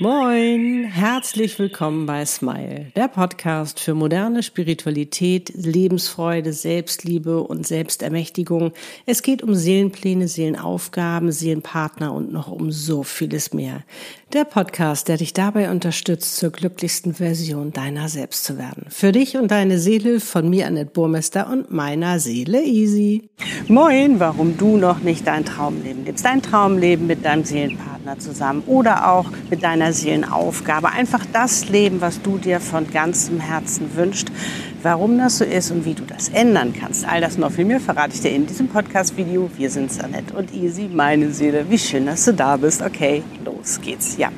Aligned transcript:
Moin, 0.00 0.86
herzlich 0.86 1.56
willkommen 1.56 2.06
bei 2.06 2.26
Smile, 2.26 2.86
der 2.96 3.06
Podcast 3.06 3.78
für 3.78 3.94
moderne 3.94 4.42
Spiritualität, 4.42 5.52
Lebensfreude, 5.54 6.52
Selbstliebe 6.52 7.40
und 7.44 7.64
Selbstermächtigung. 7.64 8.72
Es 9.06 9.22
geht 9.22 9.44
um 9.44 9.54
Seelenpläne, 9.54 10.26
Seelenaufgaben, 10.26 11.30
Seelenpartner 11.30 12.12
und 12.12 12.32
noch 12.32 12.50
um 12.50 12.72
so 12.72 13.04
vieles 13.04 13.54
mehr. 13.54 13.84
Der 14.32 14.44
Podcast, 14.44 15.06
der 15.06 15.18
dich 15.18 15.32
dabei 15.32 15.70
unterstützt, 15.70 16.38
zur 16.38 16.50
glücklichsten 16.50 17.14
Version 17.14 17.72
deiner 17.72 18.08
selbst 18.08 18.42
zu 18.42 18.58
werden. 18.58 18.86
Für 18.88 19.12
dich 19.12 19.36
und 19.36 19.52
deine 19.52 19.78
Seele 19.78 20.18
von 20.18 20.50
mir, 20.50 20.66
Annette 20.66 20.90
Burmester 20.90 21.48
und 21.48 21.70
meiner 21.70 22.18
Seele 22.18 22.64
Easy. 22.64 23.28
Moin, 23.68 24.18
warum 24.18 24.58
du 24.58 24.76
noch 24.76 24.98
nicht 24.98 25.24
dein 25.28 25.44
Traumleben 25.44 26.04
lebst. 26.04 26.24
Dein 26.24 26.42
Traumleben 26.42 27.06
mit 27.06 27.24
deinem 27.24 27.44
Seelenpartner 27.44 28.18
zusammen 28.18 28.64
oder 28.66 29.12
auch 29.12 29.30
mit 29.50 29.62
deiner 29.62 29.83
Seelenaufgabe. 29.92 30.90
Einfach 30.90 31.24
das 31.32 31.68
Leben, 31.68 32.00
was 32.00 32.22
du 32.22 32.38
dir 32.38 32.60
von 32.60 32.90
ganzem 32.90 33.40
Herzen 33.40 33.94
wünschst. 33.94 34.28
Warum 34.82 35.18
das 35.18 35.38
so 35.38 35.44
ist 35.44 35.70
und 35.70 35.84
wie 35.84 35.94
du 35.94 36.04
das 36.04 36.28
ändern 36.28 36.74
kannst. 36.78 37.06
All 37.06 37.20
das 37.20 37.38
noch 37.38 37.52
viel 37.52 37.64
mehr 37.64 37.80
verrate 37.80 38.14
ich 38.14 38.20
dir 38.20 38.30
in 38.30 38.46
diesem 38.46 38.68
Podcast-Video. 38.68 39.50
Wir 39.56 39.70
sind 39.70 39.90
Annette 40.02 40.34
und 40.34 40.52
Easy, 40.54 40.90
meine 40.92 41.30
Seele. 41.30 41.66
Wie 41.68 41.78
schön, 41.78 42.06
dass 42.06 42.24
du 42.24 42.34
da 42.34 42.56
bist. 42.56 42.82
Okay, 42.82 43.22
los 43.44 43.80
geht's. 43.80 44.16
Ja, 44.16 44.28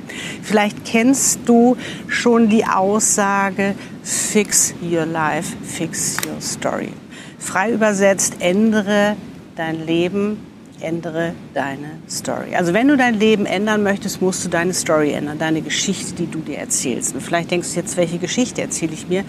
vielleicht 0.42 0.84
kennst 0.84 1.40
du 1.46 1.76
schon 2.06 2.48
die 2.48 2.64
Aussage, 2.64 3.74
fix 4.02 4.74
your 4.82 5.06
life, 5.06 5.56
fix 5.62 6.16
your 6.26 6.40
story. 6.40 6.90
Frei 7.38 7.72
übersetzt, 7.72 8.36
ändere 8.40 9.16
dein 9.56 9.84
Leben, 9.84 10.38
ändere 10.80 11.34
deine 11.54 11.92
Story. 12.08 12.54
Also 12.54 12.72
wenn 12.74 12.88
du 12.88 12.96
dein 12.96 13.14
Leben 13.14 13.46
ändern 13.46 13.82
möchtest, 13.82 14.20
musst 14.20 14.44
du 14.44 14.48
deine 14.48 14.74
Story 14.74 15.12
ändern, 15.12 15.38
deine 15.38 15.62
Geschichte, 15.62 16.14
die 16.14 16.30
du 16.30 16.40
dir 16.40 16.58
erzählst. 16.58 17.14
Und 17.14 17.20
vielleicht 17.20 17.50
denkst 17.50 17.72
du 17.72 17.80
jetzt, 17.80 17.96
welche 17.96 18.18
Geschichte 18.18 18.62
erzähle 18.62 18.92
ich 18.92 19.08
mir? 19.08 19.24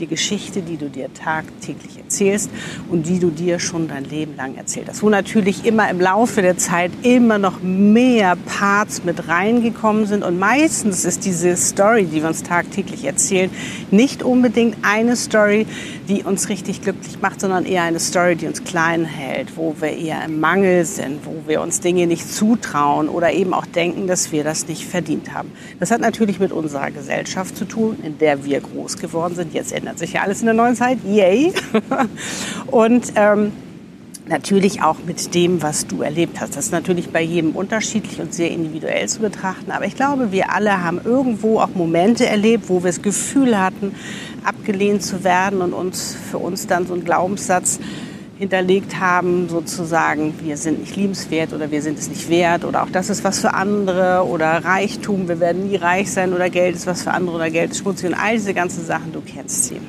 Die 0.00 0.06
Geschichte, 0.06 0.62
die 0.62 0.76
du 0.76 0.88
dir 0.88 1.12
tagtäglich 1.12 1.98
erzählst 1.98 2.50
und 2.90 3.06
die 3.06 3.18
du 3.18 3.30
dir 3.30 3.58
schon 3.58 3.88
dein 3.88 4.04
Leben 4.04 4.36
lang 4.36 4.56
erzählt 4.56 4.88
hast. 4.88 5.02
Wo 5.02 5.08
natürlich 5.08 5.64
immer 5.64 5.88
im 5.90 6.00
Laufe 6.00 6.42
der 6.42 6.56
Zeit 6.58 6.90
immer 7.02 7.38
noch 7.38 7.62
mehr 7.62 8.36
Parts 8.46 9.04
mit 9.04 9.28
reingekommen 9.28 10.06
sind 10.06 10.22
und 10.22 10.38
meistens 10.38 11.04
ist 11.04 11.24
diese 11.24 11.56
Story, 11.56 12.04
die 12.04 12.22
wir 12.22 12.28
uns 12.28 12.42
tagtäglich 12.42 13.04
erzählen, 13.04 13.50
nicht 13.90 14.22
unbedingt 14.22 14.76
eine 14.82 15.16
Story, 15.16 15.66
die 16.08 16.22
uns 16.22 16.48
richtig 16.48 16.82
glücklich 16.82 17.20
macht, 17.20 17.40
sondern 17.40 17.64
eher 17.64 17.82
eine 17.82 18.00
Story, 18.00 18.36
die 18.36 18.46
uns 18.46 18.64
klein 18.64 19.04
hält, 19.04 19.56
wo 19.56 19.74
wir 19.80 19.96
eher 19.96 20.24
im 20.24 20.40
Mangel 20.40 20.84
sind, 20.84 21.24
wo 21.24 21.48
wir 21.48 21.60
uns 21.60 21.80
Dinge 21.80 22.06
nicht 22.06 22.32
zutrauen 22.32 23.08
oder 23.08 23.32
eben 23.32 23.54
auch 23.54 23.66
denken, 23.66 24.06
dass 24.06 24.32
wir 24.32 24.44
das 24.44 24.68
nicht 24.68 24.84
verdient 24.84 25.32
haben. 25.32 25.50
Das 25.80 25.90
hat 25.90 26.00
natürlich 26.00 26.40
mit 26.40 26.52
unserer 26.52 26.90
Gesellschaft 26.90 27.56
zu 27.56 27.64
tun, 27.64 27.98
in 28.02 28.18
der 28.18 28.44
wir 28.44 28.60
groß 28.60 28.98
geworden 28.98 29.34
sind. 29.34 29.54
Jetzt 29.54 29.72
ändert 29.84 29.98
sich 29.98 30.14
ja 30.14 30.22
alles 30.22 30.40
in 30.40 30.46
der 30.46 30.54
neuen 30.54 30.74
Zeit. 30.74 30.96
Yay! 31.04 31.52
Und 32.68 33.12
ähm, 33.16 33.52
natürlich 34.26 34.80
auch 34.80 34.96
mit 35.06 35.34
dem, 35.34 35.62
was 35.62 35.86
du 35.86 36.00
erlebt 36.00 36.40
hast. 36.40 36.56
Das 36.56 36.66
ist 36.66 36.72
natürlich 36.72 37.10
bei 37.10 37.20
jedem 37.20 37.50
unterschiedlich 37.50 38.18
und 38.18 38.32
sehr 38.32 38.50
individuell 38.50 39.06
zu 39.10 39.20
betrachten. 39.20 39.70
Aber 39.70 39.84
ich 39.84 39.94
glaube, 39.94 40.32
wir 40.32 40.50
alle 40.50 40.82
haben 40.82 41.02
irgendwo 41.04 41.60
auch 41.60 41.74
Momente 41.74 42.24
erlebt, 42.24 42.70
wo 42.70 42.82
wir 42.82 42.88
das 42.88 43.02
Gefühl 43.02 43.60
hatten, 43.60 43.94
abgelehnt 44.42 45.02
zu 45.02 45.22
werden 45.22 45.60
und 45.60 45.74
uns 45.74 46.16
für 46.30 46.38
uns 46.38 46.66
dann 46.66 46.86
so 46.86 46.94
ein 46.94 47.04
Glaubenssatz 47.04 47.78
hinterlegt 48.38 48.98
haben, 48.98 49.48
sozusagen, 49.48 50.34
wir 50.42 50.56
sind 50.56 50.80
nicht 50.80 50.96
liebenswert 50.96 51.52
oder 51.52 51.70
wir 51.70 51.82
sind 51.82 51.98
es 51.98 52.08
nicht 52.08 52.28
wert 52.28 52.64
oder 52.64 52.82
auch 52.82 52.90
das 52.90 53.08
ist 53.08 53.22
was 53.22 53.38
für 53.40 53.54
andere 53.54 54.26
oder 54.26 54.64
Reichtum, 54.64 55.28
wir 55.28 55.38
werden 55.38 55.68
nie 55.68 55.76
reich 55.76 56.10
sein 56.10 56.32
oder 56.32 56.50
Geld 56.50 56.74
ist 56.74 56.86
was 56.86 57.02
für 57.02 57.12
andere 57.12 57.36
oder 57.36 57.50
Geld 57.50 57.70
ist 57.70 57.78
schmutzig 57.78 58.08
und 58.08 58.14
all 58.14 58.32
diese 58.32 58.54
ganzen 58.54 58.84
Sachen, 58.84 59.12
du 59.12 59.20
kennst 59.20 59.66
sie. 59.66 59.80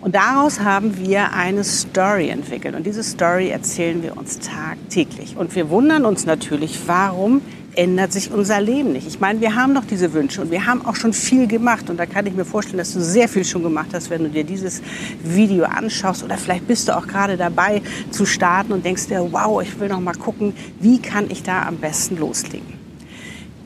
Und 0.00 0.14
daraus 0.14 0.60
haben 0.60 0.98
wir 0.98 1.32
eine 1.32 1.64
Story 1.64 2.28
entwickelt 2.28 2.74
und 2.74 2.86
diese 2.86 3.02
Story 3.02 3.48
erzählen 3.48 4.02
wir 4.02 4.16
uns 4.16 4.38
tagtäglich 4.38 5.36
und 5.36 5.54
wir 5.54 5.70
wundern 5.70 6.04
uns 6.04 6.26
natürlich, 6.26 6.80
warum 6.86 7.42
ändert 7.76 8.12
sich 8.12 8.30
unser 8.32 8.60
Leben 8.60 8.92
nicht. 8.92 9.06
Ich 9.06 9.20
meine, 9.20 9.40
wir 9.40 9.54
haben 9.54 9.74
doch 9.74 9.84
diese 9.84 10.12
Wünsche 10.12 10.40
und 10.40 10.50
wir 10.50 10.66
haben 10.66 10.84
auch 10.84 10.96
schon 10.96 11.12
viel 11.12 11.46
gemacht. 11.46 11.90
Und 11.90 11.98
da 11.98 12.06
kann 12.06 12.26
ich 12.26 12.34
mir 12.34 12.44
vorstellen, 12.44 12.78
dass 12.78 12.92
du 12.92 13.00
sehr 13.00 13.28
viel 13.28 13.44
schon 13.44 13.62
gemacht 13.62 13.88
hast, 13.92 14.10
wenn 14.10 14.24
du 14.24 14.30
dir 14.30 14.44
dieses 14.44 14.82
Video 15.22 15.64
anschaust. 15.64 16.24
Oder 16.24 16.38
vielleicht 16.38 16.66
bist 16.66 16.88
du 16.88 16.96
auch 16.96 17.06
gerade 17.06 17.36
dabei 17.36 17.82
zu 18.10 18.26
starten 18.26 18.72
und 18.72 18.84
denkst 18.84 19.06
dir, 19.06 19.28
wow, 19.30 19.62
ich 19.62 19.78
will 19.78 19.88
noch 19.88 20.00
mal 20.00 20.14
gucken, 20.14 20.54
wie 20.80 20.98
kann 20.98 21.30
ich 21.30 21.42
da 21.42 21.66
am 21.66 21.76
besten 21.76 22.16
loslegen. 22.16 22.74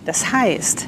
Das 0.04 0.32
heißt, 0.32 0.86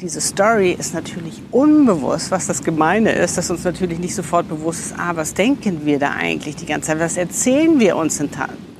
diese 0.00 0.20
Story 0.20 0.76
ist 0.78 0.92
natürlich 0.92 1.40
unbewusst, 1.50 2.30
was 2.30 2.46
das 2.46 2.62
Gemeine 2.62 3.12
ist, 3.12 3.38
dass 3.38 3.50
uns 3.50 3.64
natürlich 3.64 3.98
nicht 3.98 4.14
sofort 4.14 4.46
bewusst 4.46 4.86
ist, 4.86 4.94
ah, 4.98 5.16
was 5.16 5.32
denken 5.32 5.86
wir 5.86 5.98
da 5.98 6.10
eigentlich 6.10 6.56
die 6.56 6.66
ganze 6.66 6.88
Zeit, 6.88 7.00
was 7.00 7.16
erzählen 7.16 7.80
wir 7.80 7.96
uns 7.96 8.20
in 8.20 8.30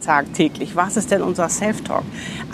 tagtäglich, 0.07 0.77
was 0.77 0.97
ist 0.97 1.11
denn 1.11 1.23
unser 1.23 1.49
Self-Talk? 1.49 2.05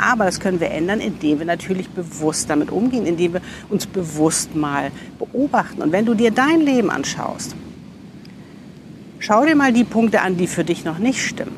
Aber 0.00 0.24
das 0.24 0.40
können 0.40 0.58
wir 0.58 0.70
ändern, 0.70 1.00
indem 1.00 1.38
wir 1.38 1.46
natürlich 1.46 1.88
bewusst 1.90 2.50
damit 2.50 2.70
umgehen, 2.70 3.06
indem 3.06 3.34
wir 3.34 3.40
uns 3.68 3.86
bewusst 3.86 4.56
mal 4.56 4.90
beobachten. 5.18 5.82
Und 5.82 5.92
wenn 5.92 6.06
du 6.06 6.14
dir 6.14 6.30
dein 6.30 6.60
Leben 6.60 6.90
anschaust, 6.90 7.54
schau 9.18 9.44
dir 9.44 9.54
mal 9.54 9.72
die 9.72 9.84
Punkte 9.84 10.22
an, 10.22 10.36
die 10.36 10.46
für 10.46 10.64
dich 10.64 10.84
noch 10.84 10.98
nicht 10.98 11.20
stimmen. 11.20 11.56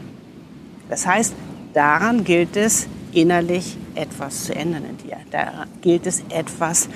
Das 0.90 1.06
heißt, 1.06 1.34
daran 1.72 2.24
gilt 2.24 2.56
es, 2.56 2.86
innerlich 3.12 3.76
etwas 3.94 4.44
zu 4.44 4.54
ändern 4.54 4.82
in 4.90 4.96
dir. 4.98 5.16
Da 5.30 5.66
gilt 5.80 6.06
es 6.06 6.24
etwas, 6.30 6.88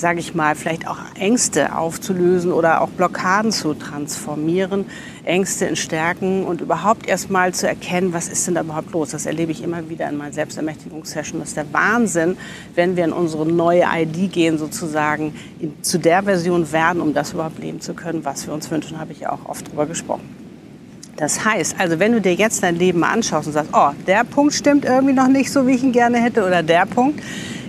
sage 0.00 0.18
ich 0.18 0.34
mal, 0.34 0.54
vielleicht 0.54 0.88
auch 0.88 0.98
Ängste 1.14 1.76
aufzulösen 1.76 2.52
oder 2.52 2.80
auch 2.80 2.88
Blockaden 2.88 3.52
zu 3.52 3.74
transformieren, 3.74 4.86
Ängste 5.24 5.66
in 5.66 5.76
Stärken 5.76 6.44
und 6.44 6.62
überhaupt 6.62 7.06
erst 7.06 7.30
mal 7.30 7.52
zu 7.52 7.68
erkennen, 7.68 8.12
was 8.12 8.28
ist 8.28 8.46
denn 8.46 8.54
da 8.54 8.62
überhaupt 8.62 8.92
los. 8.92 9.10
Das 9.10 9.26
erlebe 9.26 9.52
ich 9.52 9.62
immer 9.62 9.88
wieder 9.90 10.08
in 10.08 10.16
meinen 10.16 10.32
Selbstermächtigungssessions. 10.32 11.40
Das 11.40 11.48
ist 11.50 11.56
der 11.56 11.72
Wahnsinn, 11.72 12.38
wenn 12.74 12.96
wir 12.96 13.04
in 13.04 13.12
unsere 13.12 13.46
neue 13.46 13.84
ID 13.84 14.32
gehen, 14.32 14.58
sozusagen 14.58 15.34
in, 15.60 15.82
zu 15.82 15.98
der 15.98 16.22
Version 16.22 16.72
werden, 16.72 17.02
um 17.02 17.12
das 17.12 17.34
überhaupt 17.34 17.58
leben 17.58 17.80
zu 17.80 17.92
können, 17.92 18.24
was 18.24 18.46
wir 18.46 18.54
uns 18.54 18.70
wünschen, 18.70 18.98
habe 18.98 19.12
ich 19.12 19.20
ja 19.20 19.32
auch 19.32 19.46
oft 19.46 19.70
drüber 19.70 19.86
gesprochen. 19.86 20.28
Das 21.16 21.44
heißt, 21.44 21.76
also 21.78 21.98
wenn 21.98 22.12
du 22.12 22.22
dir 22.22 22.32
jetzt 22.32 22.62
dein 22.62 22.76
Leben 22.76 23.00
mal 23.00 23.10
anschaust 23.10 23.46
und 23.46 23.52
sagst, 23.52 23.70
oh, 23.74 23.90
der 24.06 24.24
Punkt 24.24 24.54
stimmt 24.54 24.86
irgendwie 24.86 25.12
noch 25.12 25.28
nicht 25.28 25.52
so, 25.52 25.66
wie 25.66 25.72
ich 25.72 25.82
ihn 25.82 25.92
gerne 25.92 26.18
hätte, 26.18 26.46
oder 26.46 26.62
der 26.62 26.86
Punkt, 26.86 27.22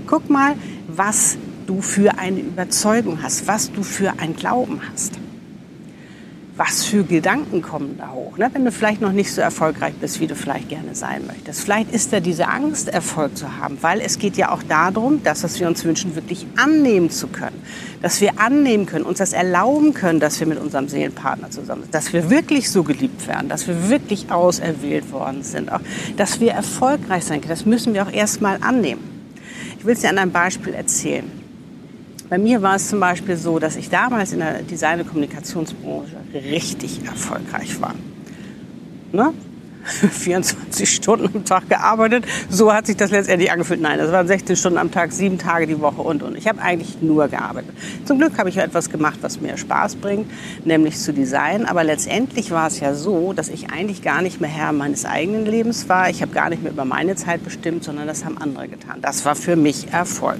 guck 0.08 0.30
mal, 0.30 0.53
was 0.88 1.38
du 1.72 1.82
für 1.82 2.18
eine 2.18 2.40
Überzeugung 2.40 3.24
hast, 3.24 3.48
was 3.48 3.72
du 3.72 3.84
für 3.84 4.14
ein 4.20 4.36
Glauben 4.36 4.82
hast 4.92 5.14
was 6.64 6.84
für 6.84 7.04
Gedanken 7.04 7.64
kommen 7.64 7.96
da 7.98 8.12
hoch, 8.12 8.38
ne? 8.38 8.48
wenn 8.54 8.64
du 8.64 8.72
vielleicht 8.72 9.02
noch 9.02 9.14
nicht 9.14 9.34
so 9.34 9.42
erfolgreich 9.42 9.96
bist, 9.96 10.20
wie 10.20 10.28
du 10.28 10.36
vielleicht 10.36 10.70
gerne 10.70 10.94
sein 10.94 11.26
möchtest. 11.26 11.62
Vielleicht 11.62 11.92
ist 11.92 12.14
da 12.14 12.20
diese 12.20 12.48
Angst, 12.50 12.88
Erfolg 12.88 13.36
zu 13.36 13.58
haben, 13.58 13.80
weil 13.81 14.00
es 14.00 14.20
geht 14.20 14.38
ja 14.38 14.52
auch 14.52 14.62
darum, 14.62 15.24
das, 15.24 15.44
was 15.44 15.60
wir 15.60 15.68
uns 15.68 15.84
wünschen, 15.86 16.14
wirklich 16.14 16.46
annehmen 16.58 17.10
zu 17.10 17.30
können. 17.30 17.60
Dass 18.04 18.22
wir 18.22 18.40
annehmen 18.40 18.86
können, 18.86 19.06
uns 19.06 19.18
das 19.18 19.34
erlauben 19.34 19.96
können, 19.96 20.20
dass 20.20 20.40
wir 20.40 20.46
mit 20.46 20.60
unserem 20.60 20.88
Seelenpartner 20.88 21.50
zusammen 21.50 21.81
sind, 21.81 21.96
dass 21.96 22.14
wir 22.14 22.30
wirklich 22.30 22.70
so 22.70 22.84
geliebt 22.84 23.28
werden, 23.28 23.50
dass 23.50 23.68
wir 23.68 23.90
wirklich 23.90 24.30
auserwählt 24.30 25.12
worden 25.12 25.42
sind, 25.42 25.72
auch, 25.72 25.81
dass 26.18 26.40
wir 26.40 26.52
erfolgreich 26.52 27.24
sein 27.24 27.42
können. 27.42 27.50
Das 27.50 27.66
müssen 27.66 27.96
wir 27.96 28.04
auch 28.04 28.12
erstmal 28.12 28.58
annehmen. 28.62 29.02
Ich 29.80 29.86
will 29.86 29.94
es 29.94 30.02
dir 30.02 30.10
an 30.10 30.20
einem 30.20 30.31
Beispiel 30.31 30.76
erzählen. 30.76 31.41
Bei 32.31 32.38
mir 32.38 32.62
war 32.62 32.78
es 32.78 32.88
zum 32.88 33.02
Beispiel 33.02 33.36
so, 33.36 33.59
dass 33.59 33.75
ich 33.75 33.90
damals 33.90 34.31
in 34.31 34.40
der 34.40 34.62
Design- 34.62 35.02
und 35.02 35.08
Kommunikationsbranche 35.09 36.16
richtig 36.34 37.02
erfolgreich 37.06 37.81
war. 37.81 37.94
Ne? 39.12 39.34
24 39.84 40.90
Stunden 40.90 41.30
am 41.36 41.44
Tag 41.44 41.68
gearbeitet. 41.68 42.24
So 42.50 42.74
hat 42.74 42.88
sich 42.88 42.96
das 42.96 43.12
letztendlich 43.12 43.52
angefühlt. 43.52 43.81
Nein, 43.81 43.97
das 43.97 44.14
waren 44.14 44.28
16 44.28 44.56
Stunden 44.56 44.78
am 44.78 44.92
Tag, 44.92 45.12
sieben 45.12 45.39
Tage 45.39 45.68
die 45.68 45.81
Woche 45.81 46.01
und 46.01 46.24
und. 46.24 46.38
Ich 46.38 46.48
habe 46.48 46.62
eigentlich 46.62 47.01
nur 47.01 47.28
gearbeitet. 47.28 47.75
Zum 48.06 48.18
Glück 48.18 48.38
habe 48.38 48.48
ich 48.48 48.56
etwas 48.56 48.89
gemacht, 48.89 49.18
was 49.19 49.42
mir 49.42 49.57
Spaß 49.57 49.98
bringt, 49.98 50.31
nämlich 50.63 50.98
zu 51.00 51.12
designen. 51.12 51.66
Aber 51.66 51.83
letztendlich 51.83 52.51
war 52.51 52.68
es 52.68 52.80
ja 52.80 52.94
so, 52.94 53.33
dass 53.33 53.50
ich 53.50 53.72
eigentlich 53.72 54.04
gar 54.04 54.22
nicht 54.22 54.39
mehr 54.39 54.50
Herr 54.50 54.72
meines 54.72 55.04
eigenen 55.04 55.45
Lebens 55.45 55.89
war. 55.89 56.10
Ich 56.10 56.22
habe 56.22 56.31
gar 56.31 56.50
nicht 56.50 56.63
mehr 56.63 56.72
über 56.72 56.86
meine 56.86 57.18
Zeit 57.18 57.44
bestimmt, 57.44 57.83
sondern 57.83 58.07
das 58.07 58.24
haben 58.24 58.38
andere 58.38 58.69
getan. 58.69 59.00
Das 59.01 59.25
war 59.25 59.36
für 59.36 59.57
mich 59.57 59.92
Erfolg. 59.92 60.39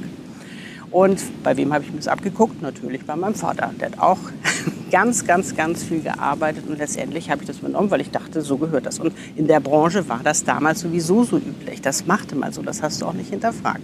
Und 0.92 1.22
bei 1.44 1.56
wem 1.56 1.74
habe 1.74 1.86
ich 1.86 1.92
mir 1.92 1.98
das 1.98 2.10
abgeguckt? 2.10 2.62
Natürlich 2.62 3.06
bei 3.06 3.16
meinem 3.16 3.34
Vater. 3.34 3.74
Der 3.80 3.92
hat 3.92 4.00
auch 4.00 4.20
ganz, 4.92 5.26
ganz, 5.26 5.56
ganz 5.56 5.84
viel 5.84 6.02
gearbeitet 6.02 6.66
und 6.68 6.78
letztendlich 6.78 7.32
habe 7.32 7.42
ich 7.42 7.48
das 7.48 7.60
übernommen, 7.60 7.90
weil 7.92 8.02
ich 8.02 8.12
dachte, 8.12 8.42
so 8.42 8.58
gehört 8.58 8.86
das. 8.86 9.00
Und 9.00 9.14
in 9.38 9.48
der 9.48 9.62
Branche 9.62 10.08
war 10.10 10.20
das 10.24 10.44
damals 10.44 10.82
sowieso 10.82 11.24
so 11.24 11.38
üblich. 11.38 11.82
Das 11.82 12.06
machte 12.06 12.36
man 12.36 12.52
so, 12.52 12.62
das 12.62 12.84
hast 12.84 13.02
du 13.02 13.06
auch 13.06 13.14
nicht 13.14 13.30
hinterfragt. 13.30 13.82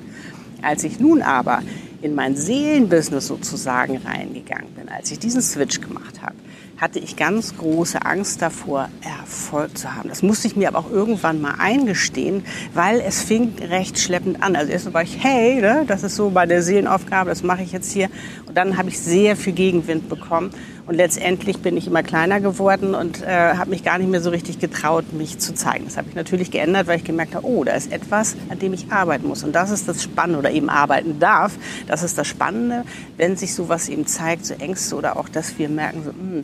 Als 0.62 0.84
ich 0.84 1.00
nun 1.00 1.22
aber 1.22 1.62
in 2.02 2.14
mein 2.14 2.36
Seelenbusiness 2.36 3.28
sozusagen 3.28 3.98
reingegangen 3.98 4.74
bin, 4.76 4.90
als 4.90 5.10
ich 5.12 5.20
diesen 5.20 5.42
Switch 5.42 5.80
gemacht 5.80 6.22
habe, 6.22 6.36
hatte 6.78 7.00
ich 7.00 7.16
ganz 7.16 7.58
große 7.58 8.06
Angst 8.06 8.42
davor, 8.42 8.90
Erfolg 9.02 9.78
zu 9.78 9.96
haben. 9.96 10.10
Das 10.10 10.22
musste 10.22 10.48
ich 10.48 10.56
mir 10.56 10.68
aber 10.68 10.80
auch 10.80 10.92
irgendwann 10.92 11.42
mal 11.42 11.56
eingestehen, 11.58 12.46
weil 12.74 13.02
es 13.02 13.22
fing 13.24 13.54
recht 13.60 14.00
schleppend 14.00 14.44
an. 14.44 14.56
Also 14.56 14.72
erst 14.72 14.94
war 14.94 15.02
ich, 15.02 15.18
hey, 15.24 15.60
ne, 15.60 15.86
das 15.88 16.04
ist 16.04 16.16
so 16.16 16.30
meine 16.30 16.62
Seelenaufgabe, 16.62 17.30
das 17.30 17.44
mache 17.44 17.64
ich 17.64 17.72
jetzt 17.72 17.92
hier. 17.92 18.10
Und 18.46 18.56
dann 18.56 18.78
habe 18.78 18.90
ich 18.90 19.00
sehr 19.00 19.36
viel 19.36 19.54
Gegenwind 19.54 20.08
bekommen. 20.08 20.52
Und 20.88 20.96
letztendlich 20.96 21.60
bin 21.60 21.76
ich 21.76 21.86
immer 21.88 22.02
kleiner 22.02 22.40
geworden 22.40 22.96
und 22.96 23.22
äh, 23.22 23.56
habe 23.56 23.72
mich 23.72 23.84
gar 23.84 23.98
nicht 23.98 24.10
mehr 24.10 24.22
so 24.22 24.30
richtig 24.30 24.58
getraut, 24.58 25.12
mich 25.12 25.38
zu 25.38 25.54
zeigen. 25.54 25.84
Das 25.84 25.98
habe 25.98 26.08
ich 26.08 26.16
natürlich 26.16 26.50
geändert, 26.50 26.88
weil 26.88 26.98
ich 26.98 27.04
gemerkt 27.04 27.36
habe, 27.36 27.46
oh, 27.46 27.66
da 27.66 27.74
ist 27.74 27.92
etwas, 27.92 28.38
an 28.48 28.60
dem 28.60 28.72
ich 28.72 28.90
arbeiten 28.90 29.28
muss. 29.28 29.44
Und 29.44 29.54
das 29.54 29.70
ist 29.70 29.90
das 29.90 30.02
Spannende 30.02 30.40
oder 30.40 30.50
eben 30.50 30.70
arbeiten 30.70 31.20
darf. 31.20 31.58
Das 31.88 32.04
ist 32.04 32.18
das 32.18 32.26
Spannende, 32.26 32.86
wenn 33.18 33.36
sich 33.36 33.54
sowas 33.54 33.90
eben 33.90 34.08
zeigt, 34.08 34.46
so 34.46 34.54
Ängste 34.54 34.96
oder 34.96 35.18
auch, 35.18 35.28
dass 35.28 35.60
wir 35.60 35.68
merken, 35.68 36.04
so, 36.06 36.12
mh, 36.12 36.18
hm, 36.20 36.44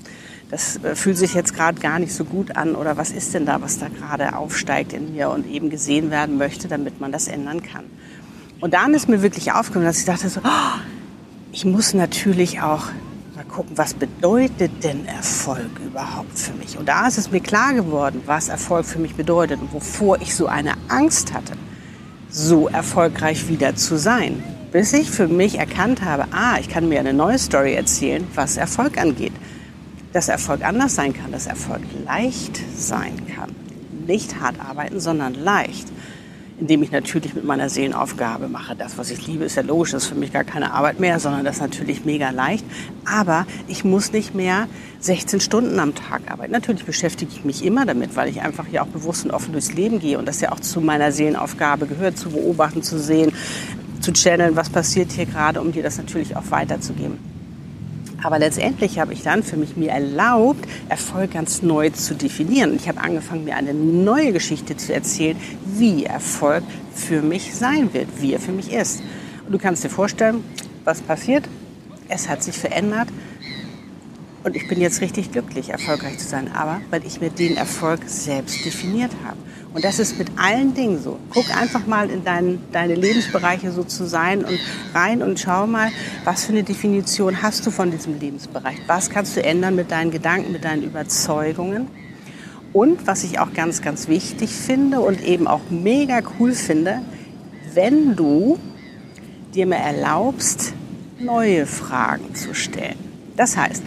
das 0.51 0.84
äh, 0.84 0.96
fühlt 0.96 1.18
sich 1.18 1.34
jetzt 1.34 1.56
gerade 1.56 1.80
gar 1.80 2.00
nicht 2.00 2.13
so 2.13 2.25
gut 2.25 2.57
an 2.57 2.75
oder 2.75 2.98
was 2.98 3.12
ist 3.12 3.34
denn 3.34 3.46
da, 3.46 3.62
was 3.62 3.80
da 3.80 3.88
gerade 3.88 4.36
aufsteigt 4.36 4.92
in 4.92 5.13
mir 5.13 5.30
und 5.30 5.50
eben 5.50 5.69
gesehen 5.69 6.12
werden 6.12 6.38
möchte, 6.38 6.68
damit 6.68 7.00
man 7.00 7.13
das 7.13 7.30
ändern 7.30 7.63
kann. 7.63 7.86
Und 8.60 8.74
dann 8.74 8.94
ist 8.94 9.07
mir 9.07 9.22
wirklich 9.22 9.54
aufgekommen, 9.54 9.88
dass 9.88 10.00
ich 10.00 10.06
dachte 10.06 10.28
so, 10.28 10.42
oh, 10.44 10.80
ich 11.54 11.63
muss 11.63 11.94
natürlich 11.94 12.62
auch 12.62 12.88
gucken, 13.53 13.77
was 13.77 13.94
bedeutet 13.94 14.83
denn 14.83 15.05
Erfolg 15.05 15.79
überhaupt 15.85 16.38
für 16.38 16.53
mich? 16.53 16.77
Und 16.77 16.89
da 16.89 17.07
ist 17.07 17.17
es 17.17 17.31
mir 17.31 17.39
klar 17.39 17.73
geworden, 17.73 18.23
was 18.25 18.50
Erfolg 18.50 18.85
für 18.85 19.00
mich 19.00 19.15
bedeutet 19.15 19.61
und 19.61 19.71
wovor 19.71 20.19
ich 20.21 20.35
so 20.35 20.47
eine 20.47 20.73
Angst 20.88 21.33
hatte, 21.33 21.53
so 22.29 22.67
erfolgreich 22.67 23.47
wieder 23.47 23.75
zu 23.75 23.97
sein. 23.97 24.44
Bis 24.71 24.91
ich 24.94 25.11
für 25.11 25.27
mich 25.27 25.59
erkannt 25.59 26.03
habe, 26.03 26.25
ah, 26.31 26.57
ich 26.59 26.67
kann 26.67 26.89
mir 26.89 27.00
eine 27.00 27.13
neue 27.13 27.38
Story 27.38 27.75
erzählen, 27.75 28.27
was 28.33 28.57
Erfolg 28.57 28.97
angeht. 29.00 29.33
Dass 30.13 30.29
Erfolg 30.29 30.65
anders 30.65 30.95
sein 30.95 31.13
kann, 31.13 31.31
dass 31.31 31.45
Erfolg 31.45 31.81
leicht 32.05 32.59
sein 32.75 33.13
kann. 33.35 33.51
Nicht 34.07 34.39
hart 34.39 34.59
arbeiten, 34.59 35.00
sondern 35.00 35.35
leicht 35.35 35.88
indem 36.59 36.83
ich 36.83 36.91
natürlich 36.91 37.33
mit 37.33 37.44
meiner 37.44 37.69
Seelenaufgabe 37.69 38.47
mache. 38.47 38.75
Das, 38.75 38.97
was 38.97 39.11
ich 39.11 39.25
liebe, 39.27 39.44
ist 39.45 39.55
ja 39.55 39.63
logisch, 39.63 39.91
das 39.91 40.03
ist 40.03 40.09
für 40.09 40.15
mich 40.15 40.31
gar 40.31 40.44
keine 40.44 40.73
Arbeit 40.73 41.00
mehr, 41.00 41.19
sondern 41.19 41.44
das 41.44 41.55
ist 41.55 41.61
natürlich 41.61 42.05
mega 42.05 42.29
leicht. 42.29 42.65
Aber 43.05 43.45
ich 43.67 43.83
muss 43.83 44.11
nicht 44.11 44.35
mehr 44.35 44.67
16 45.00 45.39
Stunden 45.39 45.79
am 45.79 45.95
Tag 45.95 46.31
arbeiten. 46.31 46.51
Natürlich 46.51 46.85
beschäftige 46.85 47.31
ich 47.31 47.44
mich 47.44 47.65
immer 47.65 47.85
damit, 47.85 48.15
weil 48.15 48.29
ich 48.29 48.41
einfach 48.41 48.67
ja 48.69 48.83
auch 48.83 48.88
bewusst 48.88 49.25
und 49.25 49.31
offen 49.31 49.51
durchs 49.51 49.73
Leben 49.73 50.00
gehe 50.00 50.17
und 50.17 50.27
das 50.27 50.41
ja 50.41 50.51
auch 50.51 50.59
zu 50.59 50.81
meiner 50.81 51.11
Seelenaufgabe 51.11 51.88
gehört, 51.88 52.17
zu 52.17 52.29
beobachten, 52.29 52.83
zu 52.83 53.00
sehen, 53.00 53.31
zu 54.00 54.13
channeln, 54.13 54.55
was 54.55 54.69
passiert 54.69 55.11
hier 55.11 55.25
gerade, 55.25 55.61
um 55.61 55.71
dir 55.71 55.83
das 55.83 55.97
natürlich 55.97 56.35
auch 56.35 56.50
weiterzugeben. 56.51 57.32
Aber 58.24 58.40
letztendlich 58.40 59.00
habe 59.00 59.14
ich 59.14 59.22
dann 59.22 59.44
für 59.44 59.58
mich 59.58 59.75
mir 59.75 59.92
erlaubt, 59.92 60.66
Erfolg 60.88 61.31
ganz 61.31 61.62
neu 61.62 61.90
zu 61.90 62.16
definieren. 62.16 62.75
Ich 62.75 62.88
habe 62.88 63.02
angefangen, 63.02 63.44
mir 63.44 63.58
eine 63.58 63.74
neue 63.74 64.31
Geschichte 64.31 64.78
zu 64.78 64.94
erzählen, 64.94 65.38
wie 65.66 66.06
Erfolg 66.06 66.64
für 66.96 67.22
mich 67.22 67.54
sein 67.54 67.94
wird, 67.94 68.08
wie 68.20 68.34
er 68.34 68.40
für 68.40 68.54
mich 68.54 68.72
ist. 68.72 69.02
Und 69.46 69.52
du 69.52 69.58
kannst 69.58 69.84
dir 69.84 69.90
vorstellen, 69.90 70.44
was 70.86 71.02
passiert. 71.02 71.48
Es 72.08 72.30
hat 72.30 72.44
sich 72.44 72.58
verändert. 72.58 73.10
Und 74.44 74.56
ich 74.56 74.68
bin 74.68 74.80
jetzt 74.80 75.02
richtig 75.02 75.31
glücklich, 75.31 75.70
erfolgreich 75.70 76.18
zu 76.18 76.28
sein. 76.28 76.50
Aber 76.54 76.81
weil 76.92 77.06
ich 77.06 77.20
mir 77.20 77.30
den 77.30 77.58
Erfolg 77.58 78.02
selbst 78.06 78.66
definiert 78.66 79.12
habe. 79.25 79.38
Und 79.74 79.84
das 79.84 79.98
ist 79.98 80.20
mit 80.20 80.28
allen 80.38 80.74
Dingen 80.74 81.02
so. 81.02 81.18
Guck 81.31 81.56
einfach 81.56 81.88
mal 81.88 82.10
in 82.10 82.24
dein, 82.24 82.60
deine 82.72 82.94
Lebensbereiche 82.94 83.72
so 83.72 83.84
zu 83.84 84.06
sein 84.06 84.46
und 84.46 84.60
rein 84.94 85.24
und 85.24 85.40
schau 85.40 85.66
mal, 85.66 85.90
was 86.24 86.46
für 86.46 86.52
eine 86.52 86.64
Definition 86.64 87.42
hast 87.42 87.66
du 87.66 87.72
von 87.72 87.90
diesem 87.90 88.20
Lebensbereich? 88.20 88.78
Was 88.86 89.10
kannst 89.10 89.36
du 89.36 89.44
ändern 89.44 89.75
mit 89.75 89.90
deinen 89.90 90.12
Gedanken, 90.12 90.52
mit 90.52 90.64
deinen 90.64 90.84
Überzeugungen? 90.84 91.88
Und 92.72 93.08
was 93.08 93.24
ich 93.24 93.40
auch 93.40 93.54
ganz, 93.54 93.81
ganz 93.81 94.08
wichtig 94.08 94.52
finde 94.52 95.00
und 95.00 95.24
eben 95.24 95.48
auch 95.48 95.62
mega 95.70 96.22
cool 96.40 96.54
finde, 96.54 97.02
wenn 97.74 98.16
du 98.16 98.60
dir 99.54 99.66
mal 99.66 99.75
erlaubst, 99.75 100.74
neue 101.20 101.66
Fragen 101.66 102.36
zu 102.36 102.54
stellen. 102.54 102.98
Das 103.36 103.58
heißt, 103.58 103.84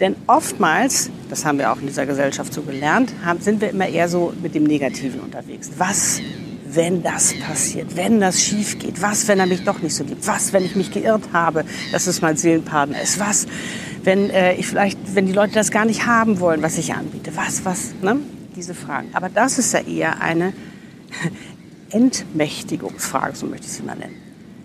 denn 0.00 0.16
oftmals, 0.26 1.10
das 1.34 1.44
haben 1.44 1.58
wir 1.58 1.72
auch 1.72 1.80
in 1.80 1.88
dieser 1.88 2.06
Gesellschaft 2.06 2.54
so 2.54 2.62
gelernt, 2.62 3.12
haben, 3.24 3.40
sind 3.40 3.60
wir 3.60 3.70
immer 3.70 3.88
eher 3.88 4.08
so 4.08 4.32
mit 4.40 4.54
dem 4.54 4.62
Negativen 4.62 5.18
unterwegs. 5.18 5.68
Was, 5.78 6.20
wenn 6.64 7.02
das 7.02 7.34
passiert? 7.40 7.96
Wenn 7.96 8.20
das 8.20 8.40
schief 8.40 8.78
geht? 8.78 9.02
Was, 9.02 9.26
wenn 9.26 9.40
er 9.40 9.46
mich 9.46 9.64
doch 9.64 9.82
nicht 9.82 9.96
so 9.96 10.04
liebt? 10.04 10.24
Was, 10.28 10.52
wenn 10.52 10.64
ich 10.64 10.76
mich 10.76 10.92
geirrt 10.92 11.24
habe, 11.32 11.64
dass 11.90 12.06
es 12.06 12.22
mein 12.22 12.36
Seelenpartner 12.36 13.02
ist? 13.02 13.18
Was, 13.18 13.48
wenn 14.04 14.30
äh, 14.30 14.54
ich 14.54 14.68
vielleicht, 14.68 14.96
wenn 15.16 15.26
die 15.26 15.32
Leute 15.32 15.54
das 15.54 15.72
gar 15.72 15.84
nicht 15.84 16.06
haben 16.06 16.38
wollen, 16.38 16.62
was 16.62 16.78
ich 16.78 16.94
anbiete? 16.94 17.32
Was, 17.34 17.64
was, 17.64 17.94
ne? 18.00 18.18
Diese 18.54 18.72
Fragen. 18.72 19.08
Aber 19.12 19.28
das 19.28 19.58
ist 19.58 19.72
ja 19.72 19.80
eher 19.80 20.20
eine 20.20 20.52
Entmächtigungsfrage, 21.90 23.34
so 23.34 23.46
möchte 23.46 23.66
ich 23.66 23.72
sie 23.72 23.82
mal 23.82 23.96
nennen. 23.96 24.14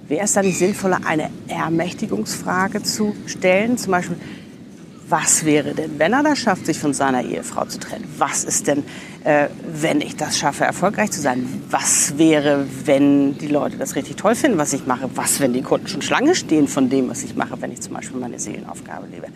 Wäre 0.07 0.25
es 0.25 0.33
dann 0.33 0.51
sinnvoller, 0.51 0.99
eine 1.03 1.31
Ermächtigungsfrage 1.47 2.83
zu 2.83 3.15
stellen? 3.25 3.79
Zum 3.79 3.91
Beispiel, 3.91 4.17
was 5.09 5.45
wäre 5.45 5.73
denn, 5.73 5.97
wenn 5.97 6.13
er 6.13 6.23
das 6.23 6.39
schafft, 6.39 6.65
sich 6.65 6.79
von 6.79 6.93
seiner 6.93 7.23
Ehefrau 7.23 7.65
zu 7.65 7.79
trennen? 7.79 8.05
Was 8.17 8.43
ist 8.43 8.67
denn, 8.67 8.83
äh, 9.23 9.47
wenn 9.71 10.01
ich 10.01 10.15
das 10.15 10.37
schaffe, 10.37 10.65
erfolgreich 10.65 11.11
zu 11.11 11.21
sein? 11.21 11.47
Was 11.69 12.17
wäre, 12.17 12.65
wenn 12.85 13.37
die 13.37 13.47
Leute 13.47 13.77
das 13.77 13.95
richtig 13.95 14.17
toll 14.17 14.35
finden, 14.35 14.57
was 14.57 14.73
ich 14.73 14.85
mache? 14.85 15.09
Was, 15.15 15.39
wenn 15.39 15.53
die 15.53 15.61
Kunden 15.61 15.87
schon 15.87 16.01
Schlange 16.01 16.35
stehen 16.35 16.67
von 16.67 16.89
dem, 16.89 17.09
was 17.09 17.23
ich 17.23 17.35
mache, 17.35 17.59
wenn 17.61 17.71
ich 17.71 17.81
zum 17.81 17.93
Beispiel 17.93 18.19
meine 18.19 18.39
Seelenaufgabe 18.39 19.07
lebe? 19.07 19.27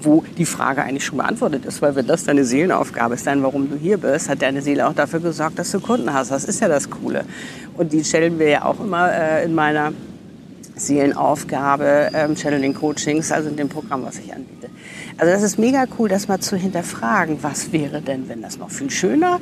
Wo 0.00 0.24
die 0.36 0.44
Frage 0.44 0.82
eigentlich 0.82 1.04
schon 1.04 1.18
beantwortet 1.18 1.64
ist, 1.64 1.80
weil 1.80 1.94
wenn 1.94 2.06
das 2.06 2.24
deine 2.24 2.44
Seelenaufgabe 2.44 3.14
ist, 3.14 3.26
dann 3.26 3.42
warum 3.42 3.70
du 3.70 3.76
hier 3.76 3.98
bist, 3.98 4.28
hat 4.28 4.42
deine 4.42 4.60
Seele 4.60 4.86
auch 4.86 4.94
dafür 4.94 5.20
gesorgt, 5.20 5.58
dass 5.58 5.70
du 5.70 5.80
Kunden 5.80 6.12
hast. 6.12 6.30
Das 6.30 6.44
ist 6.44 6.60
ja 6.60 6.68
das 6.68 6.90
Coole. 6.90 7.24
Und 7.76 7.92
die 7.92 8.04
stellen 8.04 8.38
wir 8.38 8.48
ja 8.48 8.64
auch 8.64 8.80
immer 8.80 9.12
äh, 9.12 9.44
in 9.44 9.54
meiner 9.54 9.92
Seelenaufgabe, 10.74 12.10
ähm, 12.14 12.36
Channeling 12.36 12.74
Coachings, 12.74 13.30
also 13.30 13.48
in 13.48 13.56
dem 13.56 13.68
Programm, 13.68 14.04
was 14.04 14.18
ich 14.18 14.32
anbiete. 14.32 14.68
Also 15.18 15.32
das 15.32 15.42
ist 15.42 15.58
mega 15.58 15.86
cool, 15.98 16.08
das 16.08 16.28
mal 16.28 16.40
zu 16.40 16.56
hinterfragen. 16.56 17.38
Was 17.42 17.72
wäre 17.72 18.00
denn, 18.00 18.28
wenn 18.28 18.42
das 18.42 18.58
noch 18.58 18.70
viel 18.70 18.90
schöner 18.90 19.40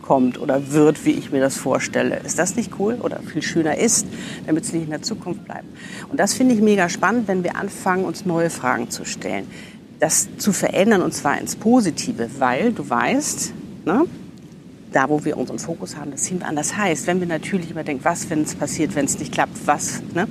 kommt 0.00 0.40
oder 0.40 0.72
wird, 0.72 1.04
wie 1.04 1.12
ich 1.12 1.30
mir 1.30 1.40
das 1.40 1.56
vorstelle? 1.56 2.20
Ist 2.24 2.38
das 2.38 2.56
nicht 2.56 2.72
cool 2.78 2.98
oder 3.00 3.20
viel 3.20 3.42
schöner 3.42 3.78
ist, 3.78 4.06
damit 4.46 4.64
es 4.64 4.72
nicht 4.72 4.84
in 4.84 4.90
der 4.90 5.02
Zukunft 5.02 5.44
bleibt? 5.44 5.64
Und 6.10 6.18
das 6.18 6.34
finde 6.34 6.54
ich 6.54 6.60
mega 6.60 6.88
spannend, 6.88 7.28
wenn 7.28 7.44
wir 7.44 7.56
anfangen, 7.56 8.04
uns 8.04 8.26
neue 8.26 8.50
Fragen 8.50 8.90
zu 8.90 9.04
stellen. 9.04 9.46
Das 10.00 10.28
zu 10.38 10.52
verändern 10.52 11.02
und 11.02 11.14
zwar 11.14 11.38
ins 11.38 11.54
Positive, 11.54 12.28
weil 12.38 12.72
du 12.72 12.88
weißt, 12.88 13.52
ne, 13.84 14.04
da 14.92 15.08
wo 15.08 15.24
wir 15.24 15.36
unseren 15.36 15.58
Fokus 15.58 15.96
haben, 15.96 16.10
das 16.10 16.24
ziehen 16.24 16.40
wir 16.40 16.48
an. 16.48 16.56
Das 16.56 16.76
heißt, 16.76 17.06
wenn 17.06 17.20
wir 17.20 17.26
natürlich 17.26 17.70
immer 17.70 17.84
denken, 17.84 18.04
was, 18.04 18.28
wenn 18.28 18.42
es 18.42 18.54
passiert, 18.54 18.94
wenn 18.94 19.06
es 19.06 19.18
nicht 19.18 19.32
klappt, 19.32 19.66
was, 19.66 20.02
ne, 20.14 20.26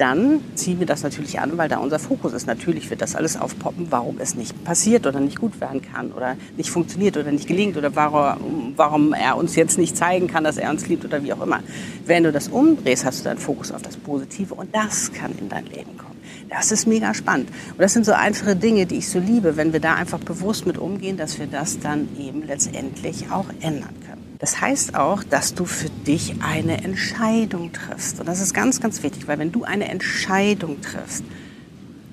dann 0.00 0.40
ziehen 0.54 0.78
wir 0.78 0.86
das 0.86 1.02
natürlich 1.02 1.40
an, 1.40 1.58
weil 1.58 1.68
da 1.68 1.78
unser 1.78 1.98
Fokus 1.98 2.32
ist. 2.32 2.46
Natürlich 2.46 2.88
wird 2.88 3.02
das 3.02 3.14
alles 3.14 3.36
aufpoppen, 3.36 3.88
warum 3.90 4.18
es 4.18 4.34
nicht 4.34 4.64
passiert 4.64 5.06
oder 5.06 5.20
nicht 5.20 5.38
gut 5.38 5.60
werden 5.60 5.82
kann 5.82 6.12
oder 6.12 6.36
nicht 6.56 6.70
funktioniert 6.70 7.16
oder 7.18 7.30
nicht 7.30 7.46
gelingt 7.46 7.76
oder 7.76 7.94
warum, 7.94 8.72
warum 8.76 9.12
er 9.12 9.36
uns 9.36 9.56
jetzt 9.56 9.78
nicht 9.78 9.96
zeigen 9.96 10.26
kann, 10.26 10.44
dass 10.44 10.56
er 10.56 10.70
uns 10.70 10.88
liebt 10.88 11.04
oder 11.04 11.22
wie 11.22 11.32
auch 11.32 11.42
immer. 11.42 11.60
Wenn 12.06 12.24
du 12.24 12.32
das 12.32 12.48
umdrehst, 12.48 13.04
hast 13.04 13.20
du 13.20 13.24
deinen 13.24 13.38
Fokus 13.38 13.72
auf 13.72 13.82
das 13.82 13.96
Positive 13.96 14.54
und 14.54 14.74
das 14.74 15.12
kann 15.12 15.32
in 15.38 15.48
dein 15.48 15.66
Leben 15.66 15.98
kommen. 15.98 16.18
Das 16.48 16.72
ist 16.72 16.86
mega 16.86 17.14
spannend. 17.14 17.48
Und 17.72 17.80
das 17.80 17.92
sind 17.92 18.06
so 18.06 18.12
einfache 18.12 18.56
Dinge, 18.56 18.86
die 18.86 18.96
ich 18.96 19.08
so 19.08 19.18
liebe, 19.18 19.56
wenn 19.56 19.72
wir 19.72 19.80
da 19.80 19.94
einfach 19.94 20.18
bewusst 20.18 20.66
mit 20.66 20.78
umgehen, 20.78 21.16
dass 21.16 21.38
wir 21.38 21.46
das 21.46 21.78
dann 21.78 22.08
eben 22.18 22.46
letztendlich 22.46 23.30
auch 23.30 23.46
ändern 23.60 23.94
können. 24.06 24.29
Das 24.40 24.60
heißt 24.60 24.94
auch, 24.94 25.22
dass 25.22 25.54
du 25.54 25.66
für 25.66 25.90
dich 25.90 26.36
eine 26.40 26.82
Entscheidung 26.82 27.72
triffst. 27.72 28.20
Und 28.20 28.26
das 28.26 28.40
ist 28.40 28.54
ganz, 28.54 28.80
ganz 28.80 29.02
wichtig, 29.02 29.28
weil 29.28 29.38
wenn 29.38 29.52
du 29.52 29.64
eine 29.64 29.88
Entscheidung 29.88 30.80
triffst, 30.80 31.24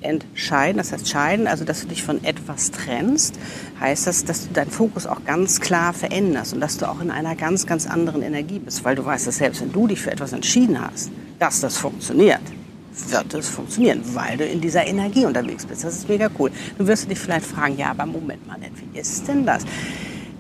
entscheiden, 0.02 0.78
das 0.78 0.92
heißt 0.92 1.08
scheiden, 1.10 1.48
also 1.48 1.66
dass 1.66 1.82
du 1.82 1.88
dich 1.88 2.04
von 2.04 2.24
etwas 2.24 2.72
trennst, 2.72 3.36
heißt 3.80 4.08
das, 4.08 4.26
dass 4.26 4.48
du 4.48 4.54
deinen 4.54 4.70
Fokus 4.70 5.08
auch 5.08 5.24
ganz 5.26 5.60
klar 5.60 5.94
veränderst 5.94 6.54
und 6.54 6.60
dass 6.62 6.78
du 6.78 6.88
auch 6.88 7.00
in 7.00 7.12
einer 7.12 7.36
ganz, 7.36 7.66
ganz 7.66 7.88
anderen 7.88 8.22
Energie 8.22 8.60
bist, 8.60 8.84
weil 8.84 8.96
du 8.96 9.06
weißt, 9.06 9.26
dass 9.26 9.38
selbst 9.38 9.62
wenn 9.62 9.72
du 9.72 9.88
dich 9.88 10.02
für 10.02 10.12
etwas 10.12 10.34
entschieden 10.34 10.80
hast, 10.80 11.10
dass 11.40 11.62
das 11.62 11.78
funktioniert, 11.78 12.42
wird 13.10 13.34
es 13.34 13.50
funktionieren, 13.50 14.02
weil 14.14 14.38
du 14.38 14.46
in 14.46 14.60
dieser 14.60 14.86
Energie 14.86 15.26
unterwegs 15.26 15.66
bist. 15.66 15.84
Das 15.84 15.96
ist 15.96 16.10
mega 16.10 16.30
cool. 16.38 16.52
Du 16.78 16.88
wirst 16.88 17.10
dich 17.10 17.20
vielleicht 17.20 17.46
fragen, 17.46 17.78
ja, 17.78 17.92
aber 17.92 18.06
Moment 18.06 18.46
mal, 18.48 18.58
wie 18.60 19.00
ist 19.00 19.28
denn 19.28 19.46
das? 19.46 19.64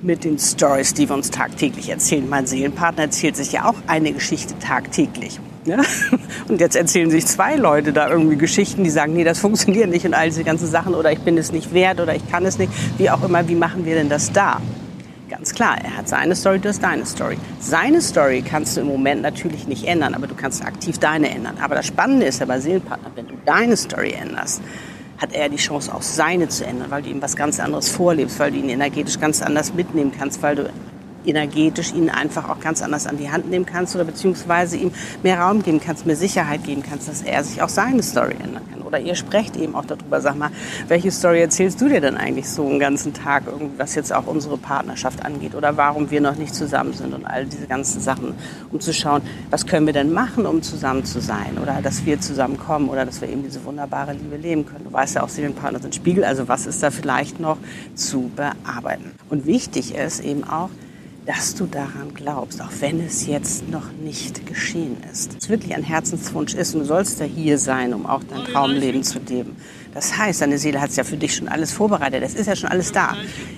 Mit 0.01 0.23
den 0.23 0.37
Stories, 0.37 0.93
die 0.93 1.09
wir 1.09 1.15
uns 1.15 1.31
tagtäglich 1.31 1.89
erzählen. 1.89 2.27
Mein 2.29 2.45
Seelenpartner 2.45 3.03
erzählt 3.03 3.35
sich 3.35 3.51
ja 3.51 3.65
auch 3.65 3.75
eine 3.87 4.11
Geschichte 4.11 4.57
tagtäglich. 4.59 5.39
Ne? 5.65 5.81
Und 6.47 6.61
jetzt 6.61 6.75
erzählen 6.75 7.11
sich 7.11 7.25
zwei 7.25 7.55
Leute 7.55 7.93
da 7.93 8.09
irgendwie 8.09 8.37
Geschichten, 8.37 8.83
die 8.83 8.89
sagen, 8.89 9.13
nee, 9.13 9.23
das 9.23 9.39
funktioniert 9.39 9.89
nicht 9.89 10.05
und 10.05 10.13
all 10.13 10.29
diese 10.29 10.43
ganzen 10.43 10.67
Sachen 10.67 10.95
oder 10.95 11.11
ich 11.11 11.19
bin 11.19 11.37
es 11.37 11.51
nicht 11.51 11.73
wert 11.73 11.99
oder 11.99 12.15
ich 12.15 12.29
kann 12.31 12.45
es 12.45 12.57
nicht. 12.57 12.71
Wie 12.97 13.09
auch 13.09 13.21
immer, 13.23 13.47
wie 13.49 13.55
machen 13.55 13.85
wir 13.85 13.95
denn 13.95 14.07
das 14.07 14.31
da? 14.31 14.61
Ganz 15.29 15.53
klar, 15.53 15.77
er 15.83 15.97
hat 15.97 16.07
seine 16.07 16.35
Story, 16.35 16.59
du 16.59 16.69
hast 16.69 16.81
deine 16.81 17.05
Story. 17.05 17.37
Seine 17.59 18.01
Story 18.01 18.41
kannst 18.47 18.77
du 18.77 18.81
im 18.81 18.87
Moment 18.87 19.21
natürlich 19.21 19.67
nicht 19.67 19.83
ändern, 19.85 20.13
aber 20.13 20.25
du 20.25 20.35
kannst 20.35 20.63
aktiv 20.63 20.99
deine 20.99 21.29
ändern. 21.29 21.57
Aber 21.61 21.75
das 21.75 21.85
Spannende 21.85 22.27
ist 22.27 22.39
ja 22.39 22.45
bei 22.45 22.61
Seelenpartner, 22.61 23.11
wenn 23.15 23.27
du 23.27 23.33
deine 23.45 23.75
Story 23.75 24.13
änderst, 24.13 24.61
hat 25.17 25.33
er 25.33 25.49
die 25.49 25.57
Chance, 25.57 25.93
auch 25.93 26.01
seine 26.01 26.47
zu 26.47 26.65
ändern, 26.65 26.91
weil 26.91 27.01
du 27.01 27.09
ihm 27.09 27.21
was 27.21 27.35
ganz 27.35 27.59
anderes 27.59 27.89
vorlebst, 27.89 28.39
weil 28.39 28.51
du 28.51 28.57
ihn 28.57 28.69
energetisch 28.69 29.19
ganz 29.19 29.41
anders 29.41 29.73
mitnehmen 29.73 30.11
kannst, 30.17 30.41
weil 30.41 30.55
du 30.55 30.69
energetisch 31.27 31.93
ihn 31.93 32.09
einfach 32.09 32.49
auch 32.49 32.59
ganz 32.59 32.81
anders 32.81 33.07
an 33.07 33.17
die 33.17 33.29
Hand 33.29 33.49
nehmen 33.49 33.65
kannst 33.65 33.95
oder 33.95 34.05
beziehungsweise 34.05 34.77
ihm 34.77 34.91
mehr 35.23 35.39
Raum 35.39 35.63
geben 35.63 35.79
kannst, 35.79 36.05
mehr 36.05 36.15
Sicherheit 36.15 36.63
geben 36.63 36.83
kannst, 36.87 37.07
dass 37.07 37.21
er 37.21 37.43
sich 37.43 37.61
auch 37.61 37.69
seine 37.69 38.03
Story 38.03 38.35
ändern 38.41 38.63
kann. 38.71 38.81
Oder 38.81 38.99
ihr 38.99 39.15
sprecht 39.15 39.57
eben 39.57 39.75
auch 39.75 39.85
darüber, 39.85 40.21
sag 40.21 40.37
mal, 40.37 40.49
welche 40.87 41.11
Story 41.11 41.41
erzählst 41.41 41.81
du 41.81 41.89
dir 41.89 41.99
denn 41.99 42.15
eigentlich 42.15 42.49
so 42.49 42.65
einen 42.65 42.79
ganzen 42.79 43.13
Tag, 43.13 43.43
was 43.75 43.95
jetzt 43.95 44.13
auch 44.13 44.27
unsere 44.27 44.57
Partnerschaft 44.57 45.25
angeht 45.25 45.55
oder 45.55 45.75
warum 45.75 46.09
wir 46.09 46.21
noch 46.21 46.37
nicht 46.37 46.55
zusammen 46.55 46.93
sind 46.93 47.13
und 47.13 47.25
all 47.25 47.45
diese 47.45 47.67
ganzen 47.67 47.99
Sachen, 47.99 48.35
um 48.71 48.79
zu 48.79 48.93
schauen, 48.93 49.21
was 49.49 49.65
können 49.65 49.85
wir 49.85 49.93
denn 49.93 50.13
machen, 50.13 50.45
um 50.45 50.61
zusammen 50.61 51.03
zu 51.03 51.19
sein 51.19 51.57
oder 51.61 51.81
dass 51.81 52.05
wir 52.05 52.21
zusammenkommen 52.21 52.87
oder 52.87 53.05
dass 53.05 53.19
wir 53.19 53.27
eben 53.27 53.43
diese 53.43 53.65
wunderbare 53.65 54.13
Liebe 54.13 54.37
leben 54.37 54.65
können. 54.65 54.85
Du 54.85 54.93
weißt 54.93 55.15
ja 55.15 55.23
auch, 55.23 55.29
Seelenpartner 55.29 55.79
sind 55.79 55.93
Spiegel, 55.93 56.23
also 56.23 56.47
was 56.47 56.65
ist 56.65 56.81
da 56.81 56.89
vielleicht 56.89 57.41
noch 57.41 57.57
zu 57.93 58.31
bearbeiten. 58.35 59.11
Und 59.29 59.45
wichtig 59.45 59.95
ist 59.95 60.21
eben 60.21 60.45
auch, 60.45 60.69
dass 61.27 61.55
du 61.55 61.65
daran 61.65 62.13
glaubst, 62.13 62.61
auch 62.61 62.71
wenn 62.79 63.01
es 63.01 63.27
jetzt 63.27 63.69
noch 63.69 63.91
nicht 63.91 64.47
geschehen 64.47 64.95
ist. 65.11 65.35
Es 65.37 65.49
wirklich 65.49 65.75
ein 65.75 65.83
Herzenswunsch 65.83 66.53
ist 66.53 66.73
und 66.73 66.81
du 66.81 66.85
sollst 66.85 67.19
ja 67.19 67.25
hier 67.25 67.57
sein, 67.57 67.93
um 67.93 68.05
auch 68.05 68.23
dein 68.23 68.45
Traumleben 68.45 69.03
zu 69.03 69.19
leben. 69.19 69.57
Das 69.93 70.17
heißt, 70.17 70.41
deine 70.41 70.57
Seele 70.57 70.79
hat 70.79 70.91
es 70.91 70.95
ja 70.95 71.03
für 71.03 71.17
dich 71.17 71.35
schon 71.35 71.49
alles 71.49 71.73
vorbereitet. 71.73 72.23
Es 72.23 72.33
ist 72.33 72.47
ja 72.47 72.55
schon 72.55 72.69
alles 72.69 72.93
da. 72.93 73.17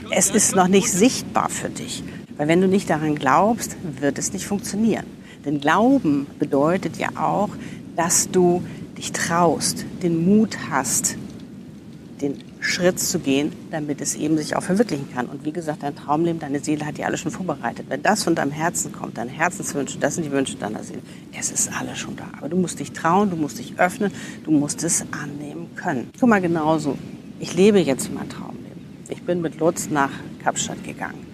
Es 0.09 0.31
ist 0.31 0.55
noch 0.55 0.67
nicht 0.67 0.91
sichtbar 0.91 1.49
für 1.49 1.69
dich. 1.69 2.03
Weil 2.37 2.47
wenn 2.47 2.59
du 2.59 2.67
nicht 2.67 2.89
daran 2.89 3.13
glaubst, 3.13 3.75
wird 3.83 4.17
es 4.17 4.33
nicht 4.33 4.45
funktionieren. 4.45 5.05
Denn 5.45 5.59
Glauben 5.59 6.25
bedeutet 6.39 6.97
ja 6.97 7.09
auch, 7.15 7.49
dass 7.95 8.31
du 8.31 8.63
dich 8.97 9.11
traust, 9.11 9.85
den 10.01 10.25
Mut 10.25 10.57
hast, 10.71 11.17
den 12.19 12.48
Schritt 12.61 12.99
zu 12.99 13.19
gehen, 13.19 13.53
damit 13.71 14.01
es 14.01 14.15
eben 14.15 14.37
sich 14.37 14.55
auch 14.55 14.63
verwirklichen 14.63 15.11
kann. 15.13 15.27
Und 15.27 15.45
wie 15.45 15.51
gesagt, 15.51 15.81
dein 15.81 15.95
Traumleben, 15.95 16.39
deine 16.39 16.59
Seele 16.59 16.85
hat 16.85 16.97
dir 16.97 17.05
alles 17.05 17.21
schon 17.21 17.31
vorbereitet. 17.31 17.85
Wenn 17.87 18.01
das 18.03 18.23
von 18.23 18.35
deinem 18.35 18.51
Herzen 18.51 18.91
kommt, 18.91 19.17
deine 19.17 19.31
Herzenswünsche, 19.31 19.97
das 19.97 20.15
sind 20.15 20.25
die 20.25 20.31
Wünsche 20.31 20.57
deiner 20.57 20.83
Seele, 20.83 21.01
es 21.37 21.51
ist 21.51 21.71
alles 21.79 21.97
schon 21.97 22.17
da. 22.17 22.25
Aber 22.37 22.49
du 22.49 22.57
musst 22.57 22.79
dich 22.79 22.91
trauen, 22.91 23.29
du 23.29 23.37
musst 23.37 23.59
dich 23.59 23.79
öffnen, 23.79 24.11
du 24.43 24.51
musst 24.51 24.83
es 24.83 25.05
annehmen 25.11 25.69
können. 25.75 26.09
Guck 26.19 26.29
mal 26.29 26.41
genauso. 26.41 26.97
Ich 27.39 27.53
lebe 27.55 27.79
jetzt 27.79 28.13
mein 28.13 28.27
Traumleben. 28.27 28.59
Ich 29.07 29.23
bin 29.23 29.41
mit 29.41 29.59
Lutz 29.59 29.89
nach 29.89 30.11
Kapstadt 30.43 30.83
gegangen. 30.83 31.25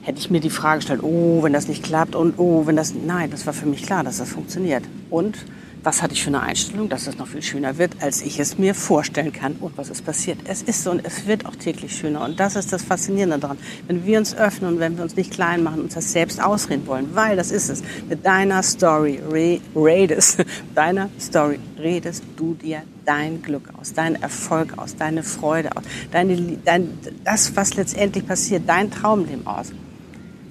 Hätte 0.00 0.18
ich 0.18 0.30
mir 0.30 0.40
die 0.40 0.50
Frage 0.50 0.78
gestellt, 0.78 1.02
oh, 1.02 1.42
wenn 1.42 1.52
das 1.52 1.68
nicht 1.68 1.82
klappt 1.82 2.14
und 2.14 2.38
oh, 2.38 2.66
wenn 2.66 2.76
das, 2.76 2.94
nein, 2.94 3.30
das 3.30 3.46
war 3.46 3.52
für 3.52 3.66
mich 3.66 3.82
klar, 3.82 4.02
dass 4.02 4.18
das 4.18 4.30
funktioniert. 4.30 4.84
Und 5.10 5.44
was 5.84 6.02
hatte 6.02 6.14
ich 6.14 6.22
für 6.22 6.28
eine 6.28 6.42
Einstellung, 6.42 6.88
dass 6.88 7.06
es 7.06 7.18
noch 7.18 7.28
viel 7.28 7.42
schöner 7.42 7.76
wird, 7.78 7.92
als 8.00 8.22
ich 8.22 8.40
es 8.40 8.58
mir 8.58 8.74
vorstellen 8.74 9.32
kann. 9.32 9.56
Und 9.60 9.76
was 9.76 9.90
ist 9.90 10.04
passiert? 10.04 10.38
Es 10.46 10.62
ist 10.62 10.82
so 10.82 10.90
und 10.90 11.04
es 11.04 11.26
wird 11.26 11.44
auch 11.46 11.54
täglich 11.56 11.96
schöner. 11.96 12.24
Und 12.24 12.40
das 12.40 12.56
ist 12.56 12.72
das 12.72 12.82
Faszinierende 12.82 13.38
daran. 13.38 13.58
Wenn 13.86 14.04
wir 14.06 14.18
uns 14.18 14.34
öffnen 14.34 14.74
und 14.74 14.80
wenn 14.80 14.96
wir 14.96 15.04
uns 15.04 15.14
nicht 15.14 15.30
klein 15.30 15.62
machen, 15.62 15.82
uns 15.82 15.94
das 15.94 16.10
selbst 16.10 16.42
ausreden 16.42 16.86
wollen, 16.86 17.14
weil 17.14 17.36
das 17.36 17.50
ist 17.50 17.68
es. 17.68 17.82
Mit 18.08 18.24
deiner 18.24 18.62
Story 18.62 19.20
re 19.30 19.60
redest, 19.76 20.44
deiner 20.74 21.10
Story 21.20 21.58
redest 21.78 22.22
du 22.36 22.54
dir 22.54 22.82
dein 23.04 23.42
Glück 23.42 23.68
aus, 23.78 23.92
dein 23.92 24.20
Erfolg 24.22 24.78
aus, 24.78 24.96
deine 24.96 25.22
Freude 25.22 25.76
aus, 25.76 25.84
deine, 26.10 26.58
dein, 26.64 26.98
das, 27.24 27.54
was 27.54 27.74
letztendlich 27.74 28.26
passiert, 28.26 28.62
dein 28.66 28.90
Traumleben 28.90 29.46
aus 29.46 29.72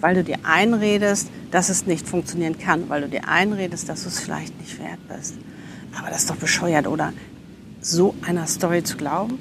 weil 0.03 0.15
du 0.15 0.23
dir 0.25 0.39
einredest, 0.43 1.29
dass 1.49 1.69
es 1.69 1.87
nicht 1.87 2.05
funktionieren 2.05 2.59
kann, 2.59 2.89
weil 2.89 3.03
du 3.03 3.07
dir 3.07 3.25
einredest, 3.25 3.87
dass 3.87 4.03
du 4.03 4.09
es 4.09 4.19
vielleicht 4.19 4.59
nicht 4.59 4.77
wert 4.77 4.99
bist. 5.07 5.35
Aber 5.97 6.09
das 6.09 6.23
ist 6.23 6.29
doch 6.29 6.35
bescheuert, 6.35 6.87
oder? 6.87 7.13
So 7.79 8.13
einer 8.21 8.45
Story 8.45 8.83
zu 8.83 8.97
glauben? 8.97 9.39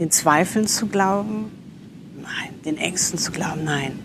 Den 0.00 0.10
Zweifeln 0.10 0.66
zu 0.66 0.88
glauben? 0.88 1.52
Nein. 2.20 2.62
Den 2.64 2.76
Ängsten 2.78 3.16
zu 3.16 3.30
glauben? 3.30 3.62
Nein. 3.62 4.00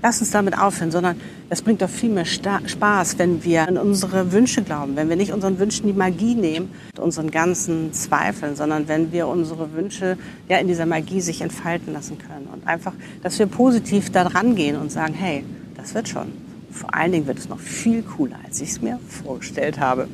Lass 0.00 0.20
uns 0.20 0.30
damit 0.30 0.56
aufhören, 0.56 0.92
sondern 0.92 1.20
es 1.48 1.60
bringt 1.60 1.82
doch 1.82 1.90
viel 1.90 2.10
mehr 2.10 2.24
Spaß, 2.24 3.18
wenn 3.18 3.42
wir 3.42 3.66
an 3.66 3.76
unsere 3.76 4.30
Wünsche 4.30 4.62
glauben, 4.62 4.94
wenn 4.94 5.08
wir 5.08 5.16
nicht 5.16 5.32
unseren 5.32 5.58
Wünschen 5.58 5.88
die 5.88 5.92
Magie 5.92 6.36
nehmen, 6.36 6.70
unseren 7.00 7.32
ganzen 7.32 7.92
Zweifeln, 7.92 8.54
sondern 8.54 8.86
wenn 8.86 9.10
wir 9.10 9.26
unsere 9.26 9.72
Wünsche 9.72 10.16
ja 10.48 10.58
in 10.58 10.68
dieser 10.68 10.86
Magie 10.86 11.20
sich 11.20 11.40
entfalten 11.40 11.92
lassen 11.92 12.16
können 12.18 12.46
und 12.52 12.66
einfach, 12.66 12.92
dass 13.24 13.40
wir 13.40 13.46
positiv 13.46 14.10
da 14.12 14.22
dran 14.22 14.54
gehen 14.54 14.76
und 14.76 14.92
sagen, 14.92 15.14
hey, 15.14 15.44
das 15.76 15.94
wird 15.94 16.08
schon. 16.08 16.32
Vor 16.70 16.94
allen 16.94 17.10
Dingen 17.10 17.26
wird 17.26 17.38
es 17.38 17.48
noch 17.48 17.58
viel 17.58 18.02
cooler, 18.02 18.36
als 18.44 18.60
ich 18.60 18.70
es 18.70 18.80
mir 18.80 19.00
vorgestellt 19.08 19.80
habe. 19.80 20.06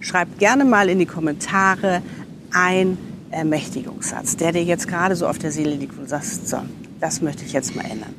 Schreib 0.00 0.38
gerne 0.38 0.66
mal 0.66 0.90
in 0.90 0.98
die 0.98 1.06
Kommentare 1.06 2.02
ein 2.52 2.98
Ermächtigungssatz, 3.30 4.36
der 4.36 4.52
dir 4.52 4.64
jetzt 4.64 4.86
gerade 4.86 5.16
so 5.16 5.26
auf 5.26 5.38
der 5.38 5.50
Seele 5.50 5.74
liegt 5.74 5.98
und 5.98 6.08
sagst, 6.10 6.46
so, 6.48 6.58
das 7.00 7.22
möchte 7.22 7.44
ich 7.44 7.52
jetzt 7.52 7.74
mal 7.74 7.84
ändern. 7.84 8.14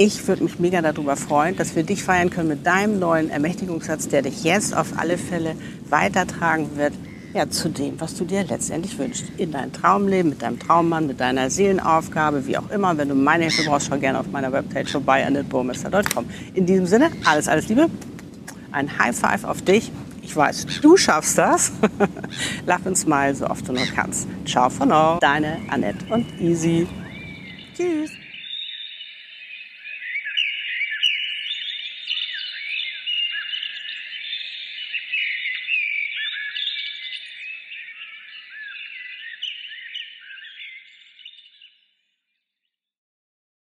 Ich 0.00 0.28
würde 0.28 0.44
mich 0.44 0.60
mega 0.60 0.80
darüber 0.80 1.16
freuen, 1.16 1.56
dass 1.56 1.74
wir 1.74 1.82
dich 1.82 2.04
feiern 2.04 2.30
können 2.30 2.46
mit 2.46 2.64
deinem 2.64 3.00
neuen 3.00 3.30
Ermächtigungssatz, 3.30 4.06
der 4.06 4.22
dich 4.22 4.44
jetzt 4.44 4.72
auf 4.76 4.96
alle 4.96 5.18
Fälle 5.18 5.56
weitertragen 5.90 6.76
wird, 6.76 6.92
ja, 7.34 7.50
zu 7.50 7.68
dem, 7.68 8.00
was 8.00 8.14
du 8.14 8.24
dir 8.24 8.44
letztendlich 8.44 8.96
wünschst. 8.96 9.24
In 9.38 9.50
dein 9.50 9.72
Traumleben, 9.72 10.30
mit 10.30 10.40
deinem 10.40 10.60
Traummann, 10.60 11.08
mit 11.08 11.18
deiner 11.18 11.50
Seelenaufgabe, 11.50 12.46
wie 12.46 12.56
auch 12.56 12.70
immer. 12.70 12.96
Wenn 12.96 13.08
du 13.08 13.16
meine 13.16 13.46
Hilfe 13.46 13.64
brauchst, 13.68 13.88
schau 13.88 13.98
gerne 13.98 14.20
auf 14.20 14.28
meiner 14.30 14.52
Webpage 14.52 14.92
vorbei, 14.92 15.26
annetburmester.com. 15.26 16.26
In 16.54 16.64
diesem 16.64 16.86
Sinne, 16.86 17.10
alles, 17.24 17.48
alles 17.48 17.68
Liebe. 17.68 17.90
Ein 18.70 19.00
High 19.00 19.18
Five 19.18 19.42
auf 19.42 19.62
dich. 19.62 19.90
Ich 20.22 20.36
weiß, 20.36 20.64
du 20.80 20.96
schaffst 20.96 21.36
das. 21.38 21.72
Lach 22.66 22.84
und 22.84 22.96
smile, 22.96 23.34
so 23.34 23.48
oft 23.48 23.66
du 23.66 23.72
nur 23.72 23.86
kannst. 23.96 24.28
Ciao 24.46 24.70
von 24.70 24.90
now. 24.90 25.18
Deine 25.20 25.56
Annette 25.70 26.06
und 26.08 26.24
Easy. 26.40 26.86
Tschüss. 27.76 28.10